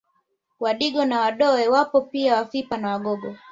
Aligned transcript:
Wadigo 0.59 1.05
na 1.05 1.19
Wadoe 1.19 1.67
wapo 1.67 2.01
pia 2.01 2.35
Wafipa 2.35 2.77
na 2.77 2.89
Wagogo 2.93 3.35